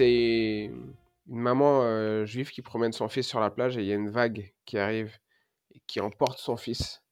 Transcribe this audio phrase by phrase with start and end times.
[0.00, 0.94] c'est une
[1.26, 4.08] maman euh, juive qui promène son fils sur la plage et il y a une
[4.08, 5.18] vague qui arrive
[5.74, 7.02] et qui emporte son fils.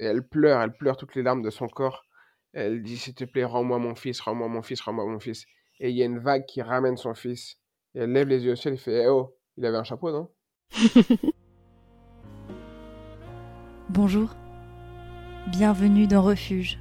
[0.00, 2.06] Et elle pleure, elle pleure toutes les larmes de son corps.
[2.54, 5.44] Elle dit S'il te plaît, rends-moi mon fils, rends-moi mon fils, rends-moi mon fils.
[5.78, 7.58] Et il y a une vague qui ramène son fils.
[7.94, 10.10] Et elle lève les yeux au ciel et fait Eh oh, il avait un chapeau,
[10.10, 10.30] non?
[13.90, 14.34] Bonjour.
[15.48, 16.78] Bienvenue dans Refuge,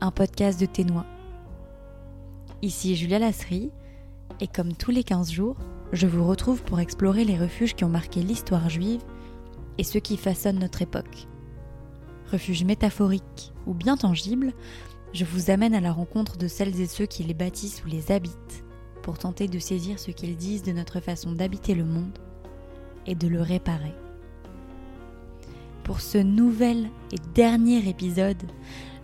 [0.00, 1.06] un podcast de Ténois.
[2.62, 3.72] Ici Julia Lasserie,
[4.40, 5.56] et comme tous les 15 jours,
[5.92, 9.02] je vous retrouve pour explorer les refuges qui ont marqué l'histoire juive
[9.78, 11.26] et ceux qui façonnent notre époque.
[12.30, 14.52] Refuges métaphoriques ou bien tangibles,
[15.12, 18.12] je vous amène à la rencontre de celles et ceux qui les bâtissent ou les
[18.12, 18.64] habitent
[19.02, 22.18] pour tenter de saisir ce qu'ils disent de notre façon d'habiter le monde
[23.06, 23.94] et de le réparer.
[25.82, 28.42] Pour ce nouvel et dernier épisode,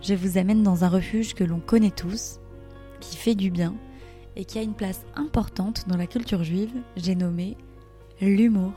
[0.01, 2.39] je vous amène dans un refuge que l'on connaît tous,
[3.01, 3.75] qui fait du bien
[4.37, 7.57] et qui a une place importante dans la culture juive, j'ai nommé
[8.21, 8.71] l'humour.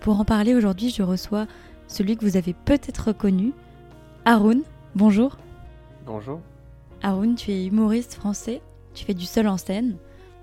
[0.00, 1.46] Pour en parler aujourd'hui, je reçois
[1.88, 3.52] celui que vous avez peut-être reconnu,
[4.24, 4.62] Haroun.
[4.94, 5.36] Bonjour.
[6.06, 6.40] Bonjour.
[7.02, 8.62] Haroun, tu es humoriste français,
[8.94, 9.96] tu fais du seul en scène,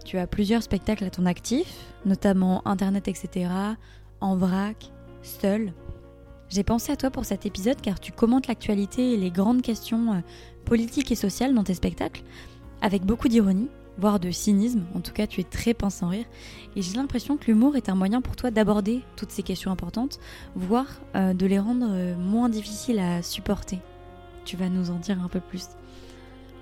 [0.04, 1.74] tu as plusieurs spectacles à ton actif,
[2.06, 3.50] notamment Internet, etc.,
[4.22, 4.92] En vrac,
[5.24, 5.74] Seul.
[6.50, 10.14] J'ai pensé à toi pour cet épisode car tu commentes l'actualité et les grandes questions
[10.14, 10.20] euh,
[10.66, 12.24] politiques et sociales dans tes spectacles,
[12.82, 16.26] avec beaucoup d'ironie, voire de cynisme, en tout cas tu es très pince sans rire,
[16.76, 20.20] et j'ai l'impression que l'humour est un moyen pour toi d'aborder toutes ces questions importantes,
[20.56, 23.80] voire euh, de les rendre euh, moins difficiles à supporter.
[24.46, 25.70] Tu vas nous en dire un peu plus.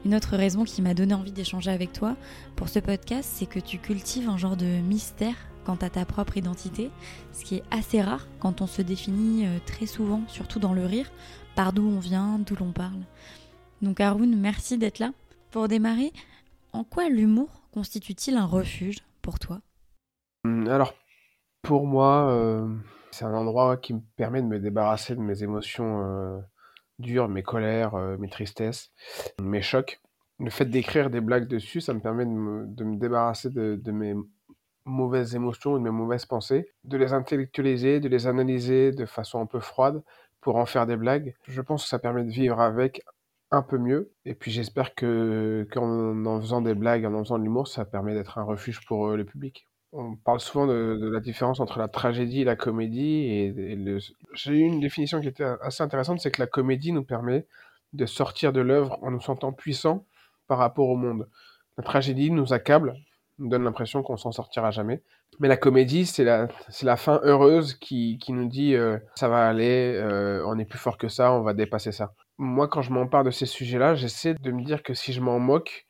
[0.05, 2.15] Une autre raison qui m'a donné envie d'échanger avec toi
[2.55, 6.37] pour ce podcast, c'est que tu cultives un genre de mystère quant à ta propre
[6.37, 6.91] identité,
[7.31, 10.85] ce qui est assez rare quand on se définit euh, très souvent, surtout dans le
[10.85, 11.09] rire,
[11.55, 12.99] par d'où on vient, d'où l'on parle.
[13.81, 15.11] Donc Haroun, merci d'être là.
[15.51, 16.11] Pour démarrer,
[16.73, 19.61] en quoi l'humour constitue-t-il un refuge pour toi?
[20.43, 20.93] Hum, Alors,
[21.61, 22.67] pour moi, euh,
[23.11, 26.39] c'est un endroit qui me permet de me débarrasser de mes émotions euh,
[26.99, 28.91] dures, mes colères, euh, mes tristesses,
[29.41, 30.01] mes chocs.
[30.39, 34.15] Le fait d'écrire des blagues dessus, ça me permet de me, débarrasser de, de, mes
[34.83, 39.45] mauvaises émotions, de mes mauvaises pensées, de les intellectualiser, de les analyser de façon un
[39.45, 40.03] peu froide
[40.41, 41.35] pour en faire des blagues.
[41.47, 43.03] Je pense que ça permet de vivre avec
[43.53, 44.11] un peu mieux.
[44.25, 48.13] Et puis j'espère que qu'en en faisant des blagues, en faisant de l'humour, ça permet
[48.13, 49.67] d'être un refuge pour euh, le public.
[49.91, 53.27] On parle souvent de, la différence entre la tragédie et la comédie.
[53.29, 53.99] Et,
[54.33, 57.45] j'ai eu une définition qui était assez intéressante, c'est que la comédie nous permet
[57.93, 60.07] de sortir de l'œuvre en nous sentant puissants
[60.47, 61.29] par rapport au monde.
[61.77, 62.95] La tragédie nous accable,
[63.37, 65.03] nous donne l'impression qu'on s'en sortira jamais.
[65.39, 66.47] Mais la comédie, c'est la,
[66.81, 70.79] la fin heureuse qui, qui nous dit euh, ça va aller, euh, on est plus
[70.79, 74.33] fort que ça, on va dépasser ça moi, quand je m'empare de ces sujets-là, j'essaie
[74.33, 75.85] de me dire que si je m'en moque,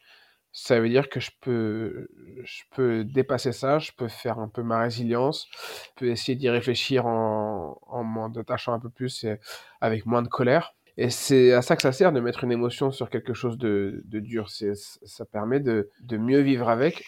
[0.51, 2.07] ça veut dire que je peux,
[2.43, 6.49] je peux dépasser ça, je peux faire un peu ma résilience, je peux essayer d'y
[6.49, 9.39] réfléchir en, en m'en détachant un peu plus et
[9.81, 10.75] avec moins de colère.
[10.95, 14.03] Et c'est à ça que ça sert de mettre une émotion sur quelque chose de,
[14.05, 14.49] de dur.
[14.49, 17.03] Ça permet de, de mieux vivre avec.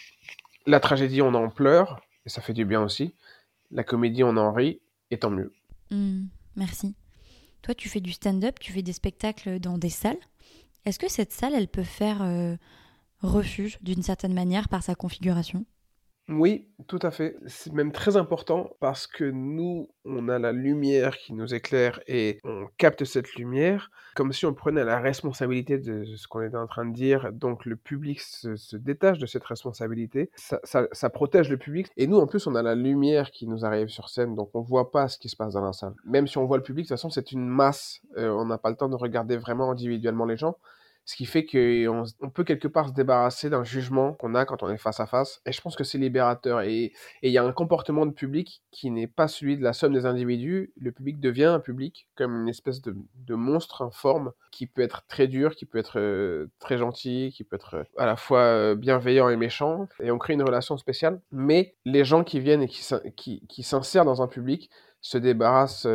[0.66, 3.14] La tragédie, on en pleure, et ça fait du bien aussi.
[3.70, 4.80] La comédie, on en rit,
[5.12, 5.52] et tant mieux.
[5.92, 6.24] Mmh,
[6.56, 6.96] merci.
[7.62, 10.18] Toi, tu fais du stand-up, tu fais des spectacles dans des salles.
[10.84, 12.56] Est-ce que cette salle, elle peut faire euh,
[13.20, 15.64] refuge d'une certaine manière par sa configuration?
[16.28, 17.36] Oui, tout à fait.
[17.46, 22.40] C'est même très important parce que nous, on a la lumière qui nous éclaire et
[22.42, 26.66] on capte cette lumière comme si on prenait la responsabilité de ce qu'on était en
[26.66, 27.32] train de dire.
[27.32, 30.30] Donc le public se, détache de cette responsabilité.
[30.34, 31.88] Ça, protège le public.
[31.96, 34.62] Et nous, en plus, on a la lumière qui nous arrive sur scène, donc on
[34.62, 35.94] voit pas ce qui se passe dans la salle.
[36.04, 38.00] Même si on voit le public, de toute façon, c'est une masse.
[38.16, 40.56] Euh, on n'a pas le temps de regarder vraiment individuellement les gens
[41.06, 44.64] ce qui fait qu'on on peut quelque part se débarrasser d'un jugement qu'on a quand
[44.64, 45.40] on est face à face.
[45.46, 46.62] Et je pense que c'est libérateur.
[46.62, 46.92] Et
[47.22, 50.04] il y a un comportement de public qui n'est pas celui de la somme des
[50.04, 50.72] individus.
[50.76, 52.94] Le public devient un public comme une espèce de,
[53.36, 57.54] monstre informe qui peut être très dur, qui peut être euh, très gentil, qui peut
[57.54, 59.86] être euh, à la fois euh, bienveillant et méchant.
[60.00, 61.20] Et on crée une relation spéciale.
[61.30, 62.68] Mais les gens qui viennent et
[63.14, 64.70] qui, qui, s'insèrent dans un public
[65.02, 65.86] se débarrassent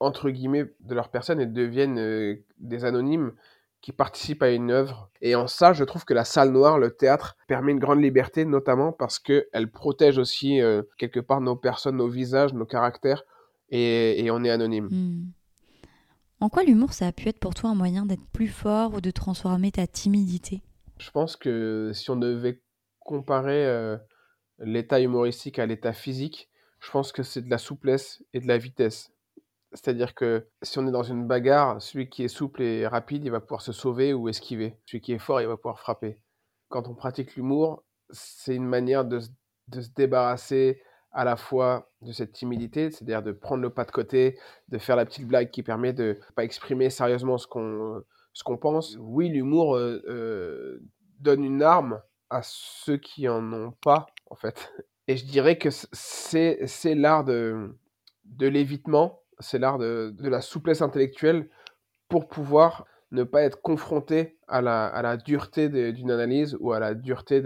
[0.00, 3.32] entre guillemets de leur personne et deviennent des anonymes
[3.80, 5.10] qui participent à une œuvre.
[5.22, 8.44] Et en ça, je trouve que la salle noire, le théâtre, permet une grande liberté,
[8.44, 13.24] notamment parce qu'elle protège aussi euh, quelque part nos personnes, nos visages, nos caractères,
[13.70, 14.88] et, on est anonyme.
[14.90, 15.30] Hmm.
[16.40, 19.00] En quoi l'humour, ça a pu être pour toi un moyen d'être plus fort ou
[19.00, 20.62] de transformer ta timidité?
[20.98, 22.60] Je pense que si on devait
[22.98, 23.96] comparer euh,
[24.58, 26.50] l'état humoristique à l'état physique,
[26.80, 29.12] je pense que c'est de la souplesse et de la vitesse.
[29.72, 33.30] C'est-à-dire que si on est dans une bagarre, celui qui est souple et rapide, il
[33.30, 34.76] va pouvoir se sauver ou esquiver.
[34.86, 36.18] Celui qui est fort, il va pouvoir frapper.
[36.68, 40.82] Quand on pratique l'humour, c'est une manière de se débarrasser
[41.12, 44.38] à la fois de cette timidité, c'est-à-dire de prendre le pas de côté,
[44.68, 48.96] de faire la petite blague qui permet de pas exprimer sérieusement ce qu'on pense.
[49.00, 50.82] Oui, l'humour euh, euh,
[51.18, 52.00] donne une arme
[52.30, 54.72] à ceux qui en ont pas, en fait.
[55.08, 57.74] Et je dirais que c'est l'art de
[58.38, 61.48] l'évitement, c'est l'art de, de la souplesse intellectuelle
[62.08, 66.78] pour pouvoir ne pas être confronté à la, à la dureté d'une analyse ou à
[66.78, 67.40] la dureté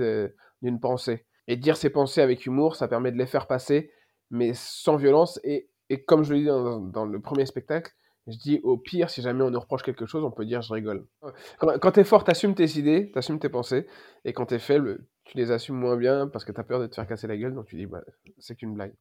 [0.62, 1.24] d'une pensée.
[1.46, 3.90] Et dire ses pensées avec humour, ça permet de les faire passer,
[4.30, 5.40] mais sans violence.
[5.44, 7.92] Et, et comme je le dis dans, dans, le premier spectacle,
[8.26, 10.72] je dis au pire, si jamais on nous reproche quelque chose, on peut dire je
[10.72, 11.06] rigole.
[11.58, 13.86] Quand, quand tu es fort, tu assumes tes idées, tu assumes tes pensées.
[14.24, 16.80] Et quand tu es faible, tu les assumes moins bien parce que tu as peur
[16.80, 17.54] de te faire casser la gueule.
[17.54, 18.02] Donc tu dis, bah,
[18.38, 18.94] c'est qu'une blague.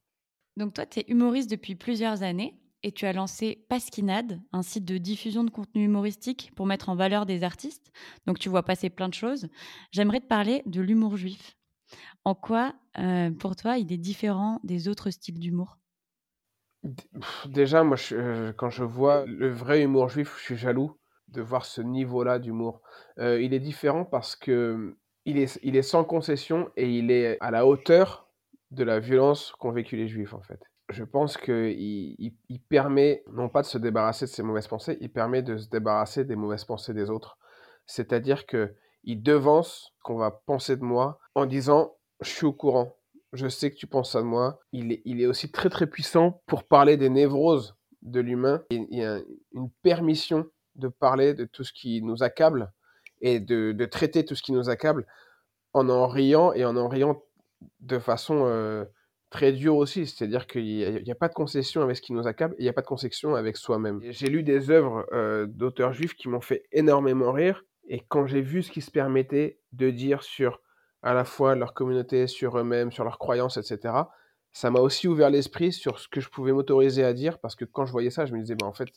[0.58, 4.86] Donc toi, tu es humoriste depuis plusieurs années et tu as lancé Pasquinade, un site
[4.86, 7.92] de diffusion de contenu humoristique pour mettre en valeur des artistes.
[8.28, 9.48] Donc tu vois passer plein de choses.
[9.92, 11.56] J'aimerais te parler de l'humour juif.
[12.26, 15.78] En quoi, euh, pour toi, il est différent des autres styles d'humour?
[17.46, 21.00] Déjà, moi, euh, quand je vois le vrai humour juif, je suis jaloux
[21.30, 22.82] de voir ce niveau-là d'humour.
[23.20, 27.38] Euh, il est différent parce que il est, il est sans concession et il est
[27.40, 28.30] à la hauteur
[28.72, 32.16] de la violence qu'ont vécu les juifs, en fait je pense qu'il
[32.50, 35.70] il, permet, non pas de se débarrasser de ses mauvaises pensées, il permet de se
[35.70, 37.38] débarrasser des mauvaises pensées des autres.
[37.86, 42.96] C'est-à-dire que il devance qu'on va penser de moi en disant je suis au courant,
[43.34, 44.60] je sais que tu penses de moi.
[44.72, 48.64] Il est, il est aussi très très puissant pour parler des névroses de l'humain.
[48.70, 49.20] Il y a
[49.54, 50.46] une permission
[50.76, 52.72] de parler de tout ce qui nous accable
[53.22, 55.06] et de, de traiter tout ce qui nous accable
[55.74, 57.22] en en riant et en en riant
[57.80, 58.86] de façon euh,
[59.34, 60.64] très dur aussi, c'est-à-dire qu'il
[61.04, 62.88] n'y a, pas de concession avec ce qui nous accable, il n'y a pas de
[62.88, 64.00] concession avec soi-même.
[64.04, 68.42] J'ai lu des œuvres euh, d'auteurs juifs qui m'ont fait énormément rire, et quand j'ai
[68.42, 70.62] vu ce qu'ils se permettaient de dire sur
[71.02, 73.96] à la fois leur communauté, sur eux-mêmes, sur leurs croyances, etc.,
[74.52, 77.66] ça m'a aussi ouvert l'esprit sur ce que je pouvais m'autoriser à dire, parce que
[77.66, 78.90] quand je voyais ça, je me disais, bah, en fait,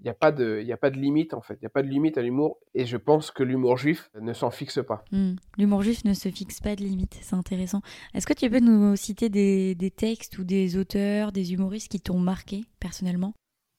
[0.00, 1.70] il n'y a, pas de, y a pas de limite en fait, il n'y a
[1.70, 5.04] pas de limite à l'humour et je pense que l'humour juif ne s'en fixe pas.
[5.10, 5.34] Hmm.
[5.56, 7.82] L'humour juif ne se fixe pas de limite, c'est intéressant.
[8.14, 12.00] Est-ce que tu peux nous citer des, des, textes ou des auteurs, des humoristes qui
[12.00, 13.34] t'ont marqué personnellement?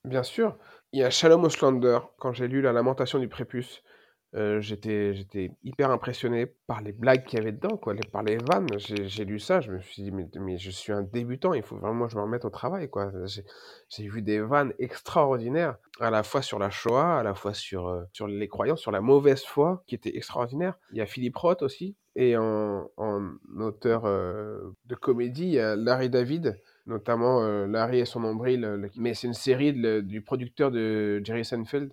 [0.06, 0.58] Bien sûr,
[0.92, 3.82] il y a Shalom Oslander, quand j'ai lu La lamentation du prépuce,
[4.34, 8.68] j'étais hyper impressionné par les blagues qu'il y avait dedans, quoi, par les vannes.
[8.78, 12.06] J'ai lu ça, je me suis dit: «Mais je suis un débutant, il faut vraiment
[12.06, 13.12] que je me remette au travail, quoi».
[13.26, 18.06] J'ai vu des vannes extraordinaires, à la fois sur la Shoah, à la fois sur,
[18.14, 20.78] sur les croyances, sur la mauvaise foi, qui était extraordinaire.
[20.92, 22.88] Il y a Philippe Roth aussi et en
[23.58, 29.28] auteur, de comédie, il y a Larry David, notamment, Larry et son nombril, mais c'est
[29.28, 29.74] une série
[30.04, 31.92] du producteur de Jerry Seinfeld,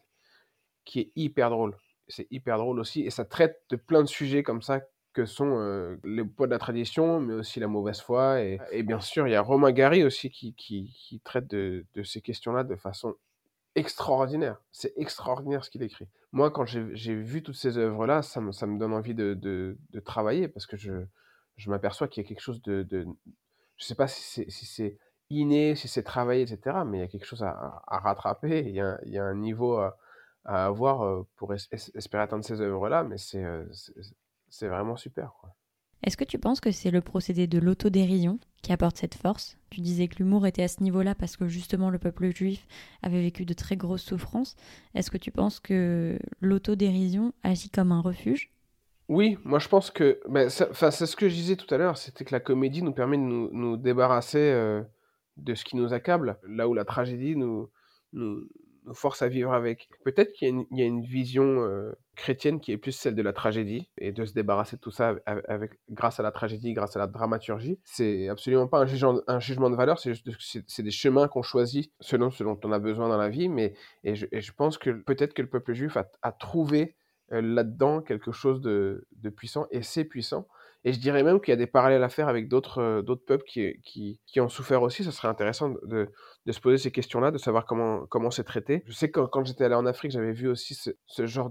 [0.85, 1.77] qui est hyper drôle
[2.09, 4.81] c'est hyper drôle aussi, et ça traite de plein de sujets comme ça
[5.13, 8.43] que sont euh, les poids de la tradition, mais aussi la mauvaise foi.
[8.43, 11.87] Et, et bien sûr, il y a Romain Gary aussi qui, qui, qui traite de,
[11.95, 13.15] de ces questions-là de façon
[13.77, 14.61] extraordinaire.
[14.73, 16.07] C'est extraordinaire ce qu'il écrit.
[16.33, 19.79] Moi, quand j'ai vu toutes ces œuvres-là, ça me, ça me donne envie de, de,
[19.91, 20.93] de travailler parce que je,
[21.57, 22.83] je m'aperçois qu'il y a quelque chose de...
[22.83, 23.07] de
[23.79, 24.99] je sais pas si c'est si
[25.31, 28.61] inné, si c'est travaillé, etc., mais il y a quelque chose à, à rattraper.
[28.67, 29.79] Il y a, il y a un niveau...
[29.79, 29.97] À,
[30.47, 35.33] à avoir pour espérer atteindre ces œuvres-là, mais c'est vraiment super.
[36.03, 39.59] Est-ce que tu penses que c'est le procédé de l'autodérision qui apporte cette force?
[39.71, 42.67] Tu disais que l'humour était à ce niveau-là parce que justement le peuple juif
[43.03, 44.57] avait vécu de très grosses souffrances.
[44.95, 48.53] Est-ce que tu penses que l'autodérision agit comme un refuge?
[49.09, 50.21] Oui, moi je pense que.
[50.29, 53.17] Ben, c'est ce que je disais tout à l'heure, c'était que la comédie nous permet
[53.17, 54.83] de nous, nous débarrasser
[55.37, 57.71] de ce qui nous accable, là où la tragédie nous,
[58.13, 58.49] nous,
[58.93, 59.89] force à vivre avec.
[60.05, 63.89] Peut-être qu'il y, a une vision euh, chrétienne qui est plus celle de la tragédie
[63.99, 67.07] et de se débarrasser de tout ça avec, grâce à la tragédie, grâce à la
[67.07, 67.79] dramaturgie.
[67.85, 72.59] C'est absolument pas un jugement, de valeur, c'est des chemins qu'on choisit selon ce dont
[72.65, 73.49] on a besoin dans la vie.
[73.49, 73.75] Mais
[74.05, 76.97] et je, pense que peut-être que le peuple juif a, trouvé
[77.33, 80.47] euh, là-dedans quelque chose de puissant et c'est puissant.
[80.87, 83.25] Et je dirais même qu'il y a des parallèles à faire avec d'autres euh, d'autres
[83.27, 85.03] peuples qui, qui, qui, ont souffert aussi.
[85.03, 86.09] Ce serait intéressant de,
[86.47, 88.85] de se poser ces questions-là, de savoir comment comment c'est traité.
[88.87, 91.51] Je sais que quand, j'étais allé en Afrique, j'avais vu aussi ce, ce genre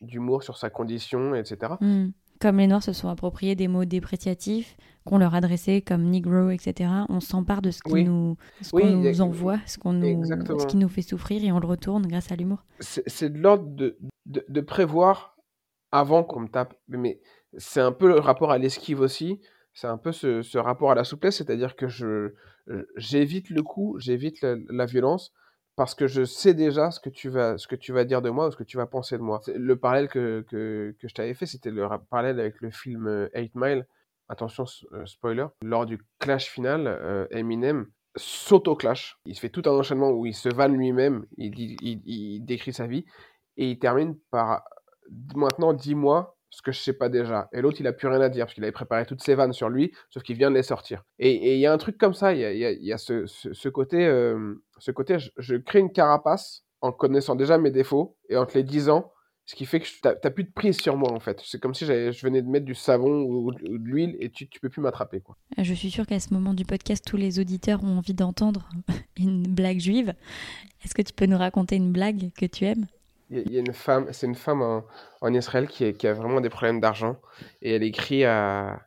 [0.00, 1.74] d'humour sur sa condition, etc.
[1.78, 2.06] Mmh.
[2.40, 6.90] Comme les Noirs se sont appropriés des mots dépréciatifs qu'on leur adressait comme Negro, etc.,
[7.10, 10.78] on s'empare de ce qui nous, ce qu'on nous envoie, ce, qu'on nous, ce qui
[10.78, 12.64] nous fait souffrir et on le retourne grâce à l'humour.
[12.78, 15.36] C'est de l'ordre de, de, de, prévoir
[15.92, 16.74] avant qu'on me tape.
[16.88, 17.20] Mais
[17.56, 19.40] c'est un peu le rapport à l'esquive aussi.
[19.72, 22.34] C'est un peu ce, ce, rapport à la souplesse, c'est-à-dire que je
[22.96, 25.32] j'évite le coup, j'évite la, violence
[25.76, 28.30] parce que je sais déjà ce que tu vas ce que tu vas dire de
[28.30, 29.40] moi ou ce que tu vas penser de moi.
[29.54, 33.38] Le parallèle que, que, que je t'avais fait, c'était le parallèle avec le film 8
[33.38, 33.86] euh, Mile.
[34.28, 34.64] attention,
[35.06, 39.18] spoiler, lors du clash final, Eminem s'auto-clash.
[39.24, 42.86] Il se fait tout un enchaînement où il se vanne lui-même, il, il, décrit sa
[42.86, 43.04] vie,
[43.56, 44.64] et il termine par
[45.34, 47.48] maintenant dis-moi ce que je sais pas déjà.
[47.52, 49.52] Et l'autre, il a plus rien à dire parce qu'il avait préparé toutes ses vannes
[49.52, 51.04] sur lui, sauf qu'il vient de les sortir.
[51.18, 54.06] Et il y a un truc comme ça, il y a, ce, côté,
[54.78, 58.64] ce côté je, crée une carapace en connaissant déjà mes défauts et en te les
[58.64, 59.12] disant,
[59.46, 61.40] ce qui fait que tu n'as plus de prise sur moi en fait.
[61.44, 64.60] C'est comme si je venais de mettre du savon ou, de l'huile et tu, tu
[64.60, 65.20] peux plus m'attraper.
[65.20, 65.36] quoi.
[65.58, 68.68] Je suis sûre qu'à ce moment du podcast, tous les auditeurs ont envie d'entendre
[69.16, 70.14] une blague juive.
[70.84, 72.86] Est-ce que tu peux nous raconter une blague que tu aimes?
[73.30, 74.82] Il y, a une femme, c'est une femme
[75.20, 77.16] en, Israël qui, a vraiment des problèmes d'argent
[77.62, 78.82] et elle écrit à,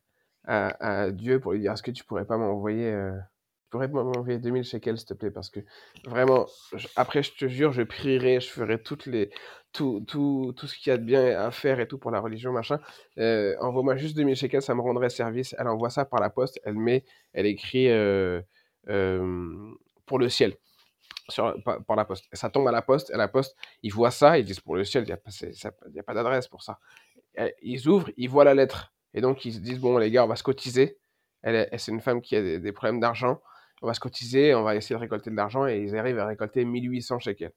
[0.45, 3.17] à, Dieu pour lui dire est-ce que tu pourrais pas m'envoyer euh,
[3.69, 5.31] pourrais m'envoyer 2000 shekels s'il te plaît?
[5.31, 5.61] Parce que
[6.05, 6.45] vraiment
[6.97, 9.31] après je te jure je prierai je ferai toutes les
[9.71, 12.19] tout, tout, tout ce qu'il y a de bien à faire et tout pour la
[12.19, 12.79] religion machin.
[13.17, 15.55] Euh, envoie-moi juste 2000 shekels ça me rendrait service.
[15.57, 18.41] Elle envoie ça par la poste elle met elle écrit euh,
[20.05, 20.53] pour le ciel
[21.29, 22.25] sur, par, la poste.
[22.33, 24.83] ça tombe à la poste, et la poste, ils voient ça, ils disent pour le
[24.83, 26.79] ciel, il n'y a pas, d'adresse pour ça.
[27.61, 28.93] ils ouvrent, ils voient la lettre.
[29.13, 30.97] Et donc, ils se disent, bon, les gars, on va se cotiser.
[31.43, 33.41] Elle, c'est une femme qui a des, problèmes d'argent.
[33.81, 36.25] On va se cotiser, on va essayer de récolter de l'argent, et ils arrivent à
[36.25, 37.53] récolter 1800 shekels.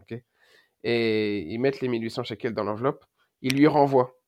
[0.00, 0.22] ok?
[0.84, 3.04] Et ils mettent les 1800 shekels dans l'enveloppe,
[3.40, 4.18] ils lui renvoient.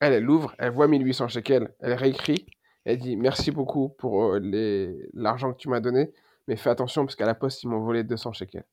[0.00, 2.46] Elle, elle l'ouvre, elle voit 1800 shekels, elle réécrit,
[2.84, 6.12] elle dit merci beaucoup pour euh, l'argent que tu m'as donné,
[6.46, 8.66] mais fais attention parce qu'à la poste, ils m'ont volé 200 shekels.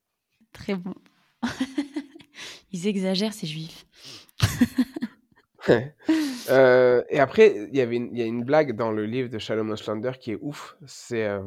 [0.51, 0.93] Très bon.
[2.71, 3.85] ils exagèrent, ces juifs.
[6.49, 9.37] Euh, et après, il y avait il y a une blague dans le livre de
[9.37, 10.75] Shalom Oslander qui est ouf.
[10.85, 11.43] C'est euh,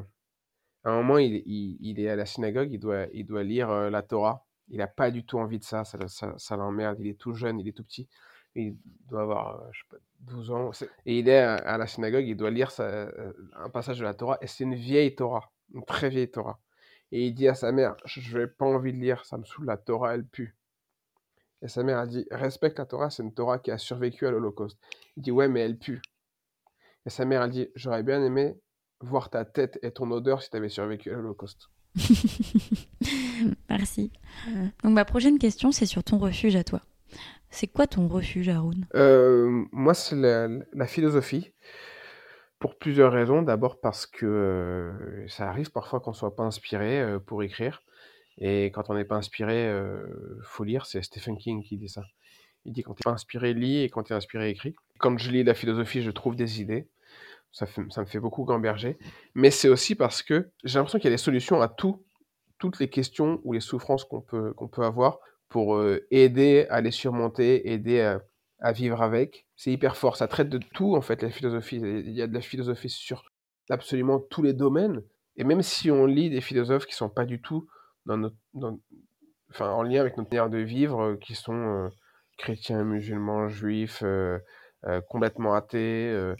[0.85, 3.90] à un moment, il, il, est à la synagogue, il doit, il doit lire euh,
[3.90, 4.47] la Torah.
[4.69, 5.99] Il n'a pas du tout envie de ça, ça,
[6.38, 6.99] ça, l'emmerde.
[7.00, 8.09] Il est tout jeune, il est tout petit.
[8.54, 8.76] Il
[9.09, 10.71] doit avoir, je sais pas, 12 ans.
[11.04, 14.38] Et il est à, la synagogue, il doit lire un passage de la Torah.
[14.40, 15.53] Et c'est une vieille Torah une
[15.87, 16.61] très vieille Torah.
[17.12, 19.66] Et il dit à sa mère, je n'ai pas envie de lire, ça me saoule,
[19.66, 20.56] la Torah, elle pue.
[21.62, 24.30] Et sa mère a dit, respecte la Torah, c'est une Torah qui a survécu à
[24.30, 24.78] l'Holocauste.
[25.16, 26.02] Il dit, ouais, mais elle pue.
[27.06, 28.59] Et sa mère a dit, j'aurais bien aimé
[29.00, 31.68] voir ta tête et ton odeur si tu avais survécu à l'Holocauste.
[33.71, 34.11] Merci.
[34.83, 36.83] Donc ma prochaine question, c'est sur ton refuge à toi.
[37.50, 38.87] C'est quoi ton refuge, Haroun?
[38.94, 41.52] Euh, Moi, c'est la, philosophie
[42.64, 43.42] pour plusieurs raisons.
[43.42, 47.83] D'abord parce que ça arrive parfois qu'on soit pas inspiré pour écrire.
[48.38, 49.71] Et quand on n'est pas inspiré,
[50.42, 50.87] faut lire.
[50.87, 52.04] C'est Stephen King qui dit ça.
[52.64, 54.75] Il dit quand tu pas inspiré, lis, et quand tu es inspiré, écris.
[54.99, 56.88] Quand je lis la philosophie, je trouve des idées.
[57.52, 58.97] Ça, ça me fait beaucoup gamberger.
[59.35, 62.02] Mais c'est aussi parce que j'ai l'impression qu'il y a des solutions à tout,
[62.56, 65.18] toutes les questions ou les souffrances qu'on peut, qu'on peut avoir
[65.50, 65.78] pour
[66.11, 68.23] aider à les surmonter, aider à
[68.64, 69.47] à vivre avec.
[69.56, 70.16] C'est hyper fort.
[70.16, 71.76] Ça traite de tout, en fait, la philosophie.
[71.76, 73.30] Il y a de la philosophie sur
[73.68, 75.02] absolument tous les domaines.
[75.37, 77.68] Et même si on lit des philosophes qui sont pas du tout
[78.06, 78.37] dans notre,
[79.50, 81.88] enfin, en lien avec notre manière de vivre, euh, qui sont euh,
[82.38, 84.38] chrétiens, musulmans, juifs, euh,
[85.09, 86.35] complètement athées,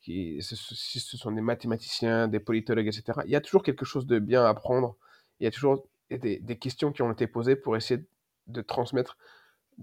[0.00, 4.06] qui, ce, ce, sont des mathématiciens, des politologues, etc., il y a toujours quelque chose
[4.06, 4.96] de bien à apprendre.
[5.38, 8.04] Il y a toujours des questions qui ont été posées pour essayer
[8.46, 9.16] de transmettre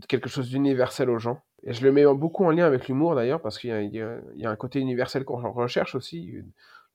[0.08, 1.44] quelque chose d'universel aux gens.
[1.66, 4.56] Et je le mets beaucoup en lien avec l'humour d'ailleurs, parce qu'il y, a un
[4.56, 6.32] côté universel qu'on recherche aussi,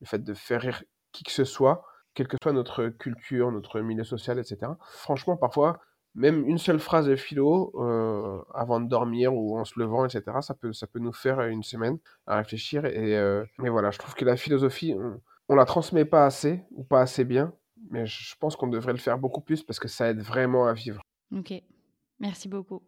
[0.00, 1.84] le fait de faire rire qui que ce soit,
[2.14, 4.72] quelle que soit notre culture, notre milieu social, etc.
[4.92, 5.80] Franchement, parfois,
[6.14, 10.38] même une seule phrase de philo euh, avant de dormir ou en se levant, etc.,
[10.40, 12.84] ça peut, ça peut nous faire une semaine à réfléchir.
[12.84, 16.62] Et, euh, mais voilà, je trouve que la philosophie, on, on la transmet pas assez
[16.72, 17.52] ou pas assez bien,
[17.90, 20.72] mais je pense qu'on devrait le faire beaucoup plus parce que ça aide vraiment à
[20.72, 21.00] vivre.
[21.32, 21.52] Ok,
[22.18, 22.82] merci beaucoup.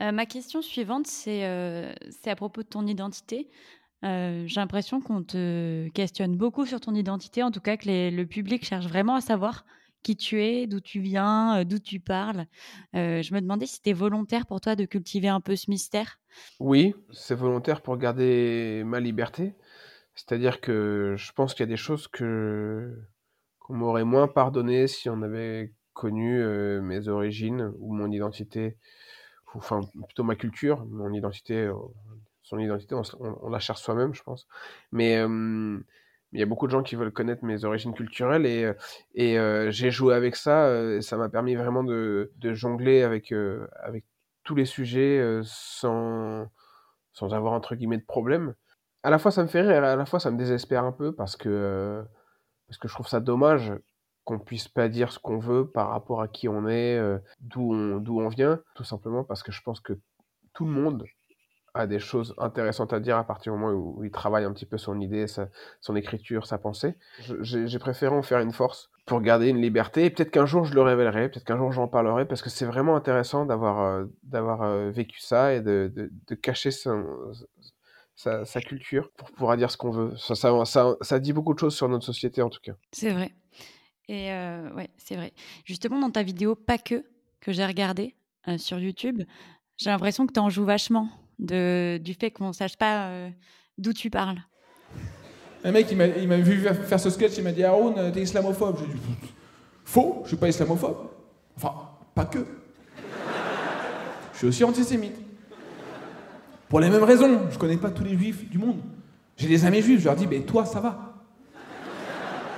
[0.00, 3.48] Euh, ma question suivante, euh, c'est à propos de ton identité.
[4.04, 8.24] Euh, j'ai l'impression qu'on te questionne beaucoup sur ton identité, en tout cas que le
[8.24, 9.64] public cherche vraiment à savoir
[10.02, 12.46] qui tu es, d'où tu viens, d'où tu parles.
[12.94, 16.18] je me demandais si c'était volontaire pour toi de cultiver un peu ce mystère.
[16.58, 19.54] Oui, c'est volontaire pour garder ma liberté.
[20.16, 22.92] C'est-à-dire que je pense qu'il y a des choses que
[23.60, 26.44] qu'on m'aurait moins pardonné si on avait connu
[26.82, 28.76] mes origines ou mon identité
[29.54, 31.74] enfin plutôt ma culture, mon identité, euh,
[32.42, 34.46] son identité, on, la cherche soi-même, je pense.
[34.90, 38.72] Mais il y a beaucoup de gens qui veulent connaître mes origines culturelles et, euh,
[39.14, 41.00] et euh, j'ai joué avec ça.
[41.02, 43.32] ça m'a permis vraiment de, jongler avec,
[43.82, 44.04] avec
[44.44, 46.46] tous les sujets sans,
[47.12, 48.54] sans avoir entre guillemets de problème.
[49.02, 51.14] À la fois ça me fait rire, à la fois ça me désespère un peu
[51.14, 52.04] parce que,
[52.68, 53.72] parce que je trouve ça dommage
[54.24, 57.74] qu'on puisse pas dire ce qu'on veut par rapport à qui on est, euh, d'où
[57.74, 59.94] on, d'où on vient, tout simplement parce que je pense que
[60.54, 61.04] tout le monde
[61.74, 64.66] a des choses intéressantes à dire à partir du moment où, il travaille un petit
[64.66, 65.26] peu son idée,
[65.80, 66.94] son écriture, sa pensée.
[67.40, 70.04] J'ai préféré en faire une force pour garder une liberté.
[70.04, 72.66] Et peut-être qu'un jour je le révélerai, peut-être qu'un jour j'en parlerai, parce que c'est
[72.66, 79.30] vraiment intéressant d'avoir euh, d'avoir euh, vécu ça et de, de, cacher sa, culture pour
[79.32, 80.14] pouvoir dire ce qu'on veut.
[80.16, 82.74] Ça, dit beaucoup de choses sur notre société en tout cas.
[82.92, 83.34] C'est vrai.
[84.08, 85.32] Et euh, ouais, c'est vrai.
[85.64, 87.04] Justement, dans ta vidéo Pas que,
[87.40, 88.14] que j'ai regardé
[88.56, 89.22] sur YouTube,
[89.76, 93.28] j'ai l'impression que tu en joues vachement de, du fait qu'on ne sache pas
[93.78, 94.40] d'où tu parles.
[95.62, 98.78] Un mec, il m'a vu faire ce sketch, il m'a dit Haroun, t'es islamophobe.
[98.80, 99.00] J'ai dit
[99.84, 101.08] Faux, je suis pas islamophobe.
[101.56, 101.72] Enfin,
[102.14, 102.44] pas que.
[104.32, 105.16] Je suis aussi antisémite.
[106.68, 108.80] Pour les mêmes raisons, je connais pas tous les juifs du monde.
[109.36, 111.11] J'ai des amis juifs, je leur dis Mais toi, ça va.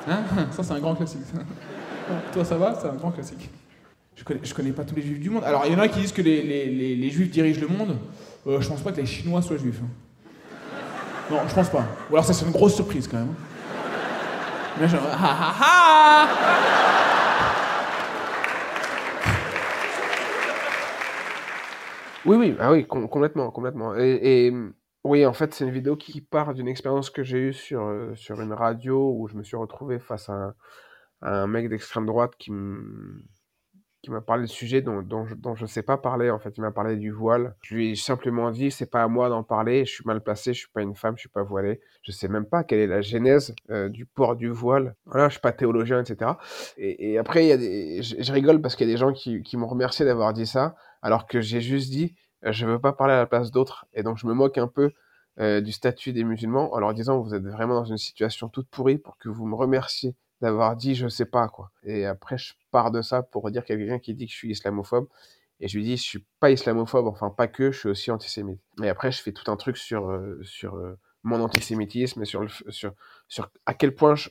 [0.09, 1.23] Hein ça, c'est un grand classique.
[2.33, 2.79] toi, ça va?
[2.81, 3.51] C'est un grand classique.
[4.17, 5.43] Je connais, je connais pas tous les juifs du monde.
[5.45, 7.97] Alors, il y en a qui disent que les, les, les, juifs dirigent le monde.
[8.47, 9.81] Euh, je pense pas que les Chinois soient juifs.
[9.83, 9.89] Hein.
[11.31, 11.85] Non, je pense pas.
[12.11, 13.35] Ou alors ça c'est une grosse surprise quand même.
[14.79, 16.29] Mais genre, ha ha ha
[22.27, 23.95] Oui, oui, ah oui, complètement, complètement.
[23.97, 24.53] Et,
[25.05, 28.15] oui, en fait, c'est une vidéo qui part d'une expérience que j'ai eue sur, euh,
[28.15, 30.55] sur une radio où je me suis retrouvé face à
[31.23, 32.51] un mec d'extrême droite qui
[34.05, 36.31] qui m'a parlé de sujets dont, dont, je, ne sais pas parler.
[36.31, 37.57] En fait, il m'a parlé du voile.
[37.63, 39.87] Je lui ai simplement dit, c'est pas à moi d'en parler.
[39.87, 40.53] Je suis mal placé.
[40.53, 41.15] Je suis pas une femme.
[41.17, 41.81] Je suis pas voilée.
[42.03, 44.95] Je sais même pas quelle est la genèse euh, du port du voile.
[45.07, 46.33] Voilà, je suis pas théologien, etc.
[46.77, 49.57] Et, après, y a des, je, rigole parce qu'il y a des gens qui, qui
[49.57, 52.15] m'ont remercié d'avoir dit ça, alors que j'ai juste dit,
[52.53, 53.87] je veux pas parler à la place d'autres.
[53.95, 54.93] Et donc, je me moque un peu
[55.41, 58.69] euh, du statut des musulmans en leur disant, vous êtes vraiment dans une situation toute
[58.69, 60.15] pourrie pour que vous me remerciez
[60.45, 61.71] d'avoir dit je sais pas quoi.
[61.85, 64.33] Et après je pars de ça pour dire qu'il y a quelqu'un qui dit que
[64.33, 65.09] je suis islamophobe
[65.61, 68.61] et je lui dis je suis pas islamophobe, enfin pas que, je suis aussi antisémite.
[68.83, 72.49] Et après je fais tout un truc sur euh, sur euh, mon antisémitisme sur le
[72.69, 72.95] sur
[73.65, 74.29] à quel point je,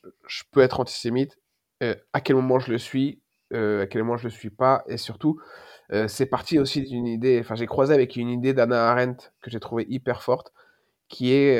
[0.51, 1.39] peux être antisémite,
[1.81, 4.97] euh, à quel moment je le suis, à quel moment je le suis pas et
[4.97, 5.39] surtout
[6.07, 9.59] c'est parti aussi d'une idée, enfin j'ai croisé avec une idée d'Anna Arendt que j'ai
[9.59, 10.53] trouvé hyper forte
[11.09, 11.59] qui est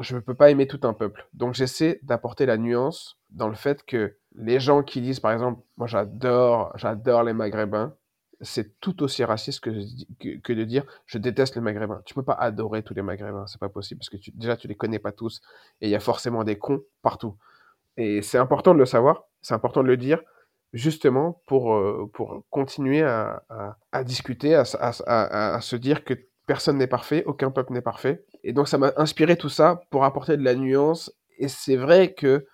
[0.00, 1.28] je ne peux pas aimer tout un peuple.
[1.32, 5.62] Donc j'essaie d'apporter la nuance dans le fait que les gens qui disent par exemple
[5.76, 7.94] moi j'adore j'adore les maghrébins,
[8.40, 12.02] c'est tout aussi raciste que, de dire je déteste les maghrébins.
[12.04, 14.66] Tu peux pas adorer tous les maghrébins, c'est pas possible parce que tu, déjà tu
[14.66, 15.40] les connais pas tous
[15.80, 17.36] et il y a forcément des cons partout.
[17.96, 20.20] Et c'est important de le savoir, c'est important de le dire
[20.74, 21.80] justement pour,
[22.12, 23.42] pour continuer à,
[23.92, 24.64] à, discuter, à,
[25.06, 26.14] à, se dire que
[26.46, 28.24] personne n'est parfait, aucun peuple n'est parfait.
[28.42, 31.12] Et donc ça m'a inspiré tout ça pour apporter de la nuance.
[31.38, 32.46] Et c'est vrai que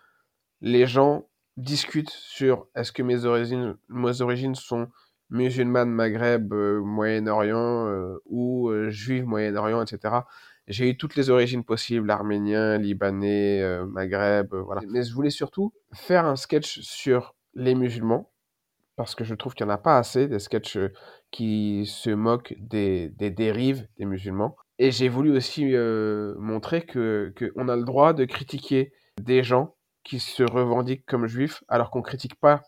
[0.60, 4.88] les gens discutent sur est-ce que mes origines, mes origines sont
[5.30, 10.14] musulmanes, Maghreb, euh, Moyen-Orient euh, ou euh, juives, Moyen-Orient, etc.
[10.66, 14.82] J'ai eu toutes les origines possibles, arménien, libanais, Maghreb, voilà.
[14.88, 18.30] Mais je voulais surtout faire un sketch sur les musulmans
[18.96, 20.78] parce que je trouve qu'il n'y en a pas assez des sketchs
[21.30, 24.56] qui se moquent des, des dérives des musulmans.
[24.78, 29.74] Et j'ai voulu aussi euh, montrer que qu'on a le droit de critiquer des gens
[30.04, 32.62] qui se revendiquent comme juifs, alors qu'on critique pas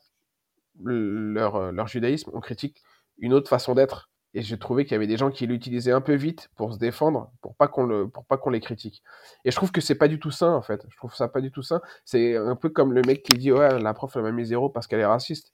[0.82, 2.82] leur, leur judaïsme, on critique
[3.18, 4.10] une autre façon d'être.
[4.34, 6.78] Et j'ai trouvé qu'il y avait des gens qui l'utilisaient un peu vite pour se
[6.78, 9.02] défendre, pour pas qu'on le, pour pas qu'on les critique.
[9.44, 10.82] Et je trouve que c'est pas du tout sain en fait.
[10.88, 11.82] Je trouve ça pas du tout sain.
[12.04, 14.70] C'est un peu comme le mec qui dit ouais la prof elle m'a mis zéro
[14.70, 15.52] parce qu'elle est raciste.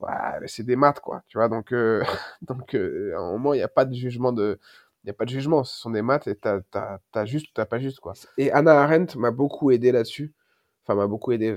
[0.00, 0.10] Ouais,
[0.46, 1.22] c'est des maths quoi.
[1.28, 2.02] Tu vois donc euh,
[2.42, 4.58] donc euh, à un moment il n'y a pas de jugement de
[5.04, 5.64] il y a pas de jugement.
[5.64, 8.12] Ce sont des maths et t'as as, juste ou t'as pas juste quoi.
[8.36, 10.34] Et Anna Arendt m'a beaucoup aidé là-dessus
[10.90, 11.54] enfin m'a beaucoup aidé.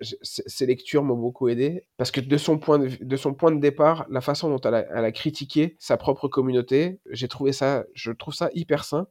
[0.00, 3.60] Ces lectures m'ont beaucoup aidé parce que de son point de, de son point de
[3.60, 7.84] départ, la façon dont elle a, elle a critiqué sa propre communauté, j'ai trouvé ça,
[7.94, 9.06] je trouve ça hyper sain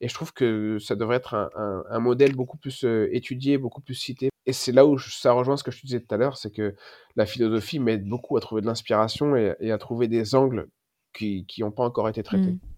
[0.00, 3.82] et je trouve que ça devrait être un, un, modèle beaucoup plus euh, étudié, beaucoup
[3.82, 4.30] plus cité.
[4.46, 6.50] Et c'est là où ça rejoint ce que je te disais tout à l'heure, c'est
[6.50, 6.74] que
[7.16, 10.68] la philosophie m'aide beaucoup à trouver de l'inspiration et, à trouver des angles
[11.12, 12.52] qui n'ont pas encore été traités.
[12.52, 12.69] Mmh.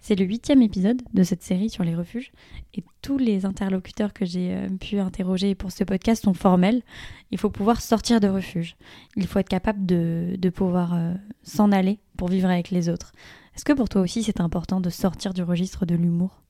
[0.00, 2.32] C'est le huitième épisode de cette série sur les refuges
[2.74, 6.82] et tous les interlocuteurs que j'ai euh, pu interroger pour ce podcast sont formels.
[7.30, 8.76] Il faut pouvoir sortir de refuge.
[9.16, 13.12] Il faut être capable de, de pouvoir euh, s'en aller pour vivre avec les autres.
[13.54, 16.42] Est-ce que pour toi aussi c'est important de sortir du registre de l'humour?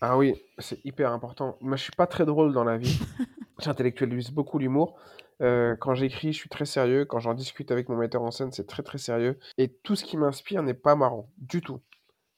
[0.00, 1.58] Ah oui, c'est hyper important.
[1.60, 2.98] Moi je suis pas très drôle dans la vie.
[3.60, 4.96] J'intellectualise beaucoup l'humour.
[5.42, 7.04] Euh, quand j'écris, je suis très sérieux.
[7.04, 9.38] Quand j'en discute avec mon metteur en scène, c'est très très sérieux.
[9.58, 11.80] Et tout ce qui m'inspire n'est pas marrant du tout.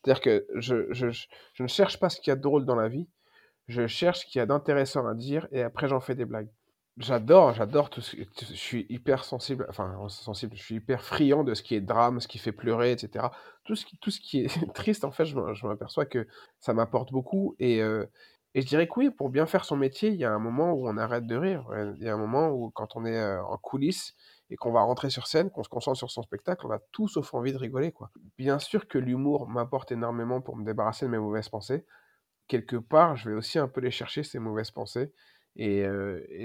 [0.07, 2.77] C'est-à-dire que je, je, je, ne cherche pas ce qu'il y a de drôle dans
[2.77, 3.09] la vie,
[3.67, 6.49] je cherche ce qu'il y a d'intéressant à dire et après j'en fais des blagues.
[6.99, 11.53] J'adore, j'adore tout ce je suis hyper sensible, enfin sensible, je suis hyper friand de
[11.55, 13.33] ce qui est drame, ce qui fait pleurer, et cetera.
[13.65, 16.27] Tout ce qui tout ce qui est triste, en fait, je m'aperçois que
[16.61, 18.09] ça m'apporte beaucoup et heu
[18.55, 20.73] et je dirais que oui, pour bien faire son métier, il y a un moment
[20.73, 21.67] où on arrête de rire.
[21.99, 24.15] il y a un moment où quand on est, heu, en coulisses
[24.51, 27.09] et qu'on va rentrer sur scène, qu'on se concentre sur son spectacle, on a tout
[27.09, 28.11] sauf envie de rigoler, quoi.
[28.39, 31.85] Bien sûr que l'humour m'apporte énormément pour me débarrasser de mes mauvaises pensées.
[32.47, 35.13] Quelque part, je vais aussi un peu les chercher, ces mauvaises pensées
[35.57, 35.85] et,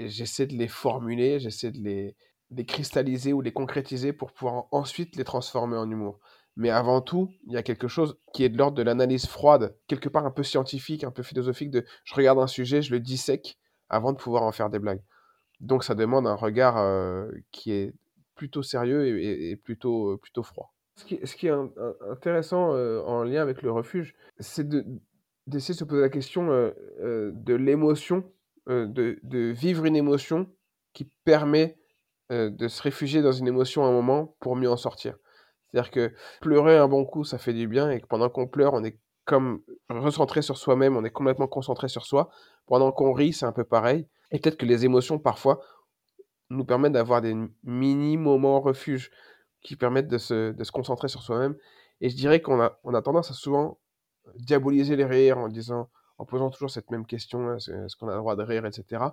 [0.08, 2.16] j'essaie de les formuler, j'essaie de les,
[2.50, 6.18] les cristalliser ou les concrétiser pour pouvoir ensuite les transformer en humour.
[6.56, 9.74] Mais avant tout, il y a quelque chose qui est de l'ordre de l'analyse froide,
[9.86, 13.00] quelque part un peu scientifique, un peu philosophique, de je regarde un sujet, je le
[13.00, 15.02] dissèque avant de pouvoir en faire des blagues.
[15.62, 16.76] Donc ça demande un regard
[17.50, 17.94] qui est
[18.34, 20.74] plutôt sérieux et, plutôt, plutôt froid.
[20.96, 21.52] Ce qui, est
[22.10, 22.70] intéressant
[23.06, 24.68] en lien avec le refuge, c'est
[25.46, 28.24] d'essayer de se poser la question de l'émotion
[28.66, 30.48] de, vivre une émotion
[30.92, 31.78] qui permet
[32.30, 35.16] de se réfugier dans une émotion à un moment pour mieux en sortir.
[35.72, 38.74] C'est-à-dire que pleurer un bon coup, ça fait du bien, et que pendant qu'on pleure,
[38.74, 42.30] on est comme recentré sur soi-même, on est complètement concentré sur soi.
[42.66, 44.08] Pendant qu'on rit, c'est un peu pareil.
[44.30, 45.60] Et peut-être que les émotions, parfois,
[46.50, 49.10] nous permettent d'avoir des mini-moments refuge
[49.62, 51.56] qui permettent de se, de se concentrer sur soi-même.
[52.00, 53.78] Et je dirais qu'on a, on a tendance à souvent
[54.36, 58.18] diaboliser les rires en disant en posant toujours cette même question, est-ce qu'on a le
[58.18, 59.04] droit de rire, etc.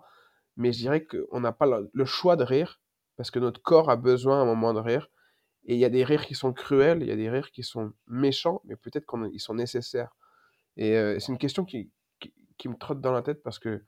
[0.58, 2.80] Mais je dirais qu'on n'a pas le choix de rire,
[3.17, 5.10] parce que notre corps a besoin à un moment de rire.
[5.69, 7.62] Et il y a des rires qui sont cruels, il y a des rires qui
[7.62, 10.10] sont méchants, mais peut-être qu'ils sont nécessaires.
[10.77, 11.91] Et c'est une question qui,
[12.65, 13.84] me trotte dans la tête parce que,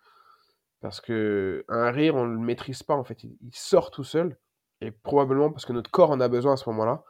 [0.80, 3.24] parce que un rire, on ne le maîtrise pas, en fait.
[3.24, 4.38] Il, il, sort tout seul,
[4.80, 7.04] et probablement parce que notre corps en a besoin à ce moment-là.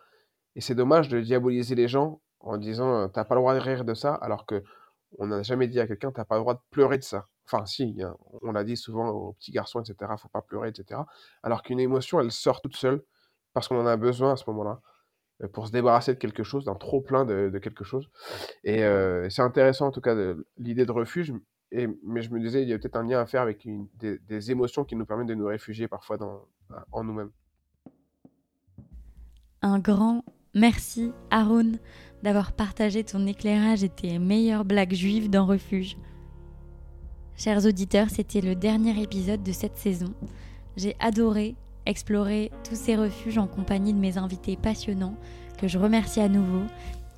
[0.55, 3.83] Et c'est dommage de diaboliser les gens en disant, t'as pas le droit de rire
[3.83, 4.63] de ça, alors que
[5.19, 7.27] on n'a jamais dit à quelqu'un, t'as pas le droit de pleurer de ça.
[7.45, 7.97] Enfin, si,
[8.41, 11.01] on l'a dit souvent aux petits garçons, etc., faut pas pleurer, etc.
[11.43, 13.03] Alors qu'une émotion, elle sort toute seule
[13.53, 14.81] parce qu'on en a besoin à ce moment-là
[15.43, 18.09] euh, pour se débarrasser de quelque chose, d'un trop plein de, quelque chose.
[18.63, 20.15] Et euh, c'est intéressant en tout cas
[20.57, 21.33] l'idée de refuge.
[21.73, 24.51] Et, mais je me disais, il y a peut-être un lien à faire avec des,
[24.51, 26.45] émotions qui nous permettent de nous réfugier parfois dans,
[26.91, 27.31] en nous-mêmes.
[29.61, 31.73] Un grand merci, Aaron,
[32.23, 35.97] d'avoir partagé ton éclairage et tes meilleures blagues juives dans Refuge.
[37.35, 40.13] Chers auditeurs, c'était le dernier épisode de cette saison.
[40.75, 41.55] J'ai adoré
[41.91, 45.15] explorer tous ces refuges en compagnie de mes invités passionnants
[45.57, 46.65] que je remercie à nouveau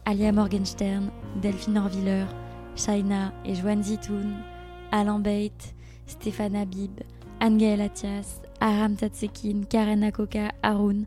[0.06, 2.26] Alia Morgenstern, Delphine Orviller,
[2.76, 4.34] Shaina et Joanne Zitoun,
[4.92, 5.76] Alain Beit,
[6.08, 7.00] Stéphane Habib,
[7.40, 11.06] Anne-Gaëlle Atias, Aram Tatsekin, Karen Akoka, Haroun.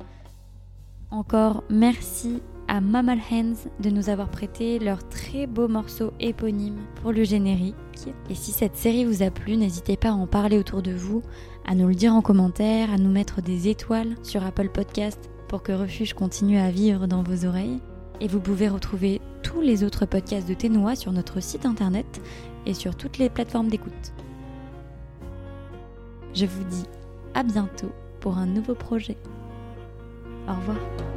[1.10, 7.12] Encore merci à Mamal Hands de nous avoir prêté leur très beau morceau éponyme pour
[7.12, 7.74] le générique.
[8.30, 11.22] Et si cette série vous a plu, n'hésitez pas à en parler autour de vous,
[11.66, 15.62] à nous le dire en commentaire, à nous mettre des étoiles sur Apple Podcast pour
[15.62, 17.80] que Refuge continue à vivre dans vos oreilles.
[18.20, 22.20] Et vous pouvez retrouver tous les autres podcasts de Ténois sur notre site internet
[22.64, 24.12] et sur toutes les plateformes d'écoute.
[26.34, 26.84] Je vous dis
[27.34, 29.16] à bientôt pour un nouveau projet.
[30.48, 31.15] Au revoir.